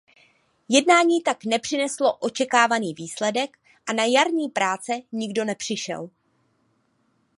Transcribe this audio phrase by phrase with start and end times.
[0.69, 3.57] Jednání tak nepřineslo očekávaný výsledek
[3.89, 6.09] a na jarní práce nikdo nepřišel.